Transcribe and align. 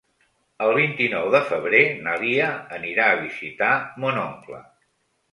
El 0.67 0.71
vint-i-nou 0.75 1.27
de 1.33 1.41
febrer 1.49 1.81
na 2.07 2.15
Lia 2.23 2.47
anirà 2.77 3.05
a 3.11 3.19
visitar 3.19 3.75
mon 4.05 4.17
oncle. 4.23 4.63